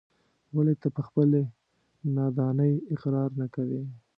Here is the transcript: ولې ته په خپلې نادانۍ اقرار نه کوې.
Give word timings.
ولې 0.55 0.73
ته 0.81 0.87
په 0.95 1.01
خپلې 1.07 1.41
نادانۍ 2.15 2.73
اقرار 2.93 3.29
نه 3.41 3.47
کوې. 3.55 3.81